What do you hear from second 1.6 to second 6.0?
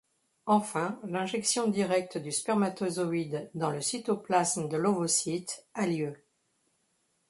directe du spermatozoïde dans le cytoplasme de l’ovocyte a